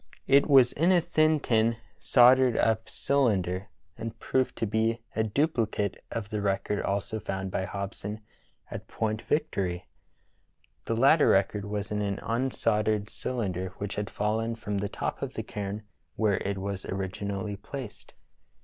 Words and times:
It 0.25 0.47
was 0.49 0.73
in 0.73 0.91
a 0.91 0.99
thin 0.99 1.39
tin 1.39 1.77
soldered 1.99 2.57
up 2.57 2.89
cylinder, 2.89 3.67
and 3.95 4.17
proved 4.17 4.55
to 4.55 4.65
be 4.65 4.99
a 5.15 5.23
dupli 5.23 5.69
cate 5.71 5.95
of 6.09 6.31
the 6.31 6.41
record 6.41 6.81
also 6.81 7.19
found 7.19 7.51
by 7.51 7.67
Hobson 7.67 8.19
at 8.71 8.87
Point 8.87 9.21
Vic 9.21 9.51
tory. 9.51 9.85
The 10.85 10.95
latter 10.97 11.27
record 11.29 11.65
was 11.65 11.91
in 11.91 12.01
an 12.01 12.19
unsoldered 12.23 13.11
cylinder 13.11 13.73
which 13.77 13.93
had 13.93 14.09
fallen 14.09 14.55
from 14.55 14.79
the 14.79 14.89
top 14.89 15.21
of 15.21 15.35
the 15.35 15.43
cairn 15.43 15.83
where 16.15 16.37
it 16.37 16.57
was 16.57 16.83
originally 16.87 17.55
placed. 17.55 18.15